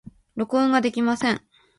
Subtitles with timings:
[0.35, 1.43] 録音ができません。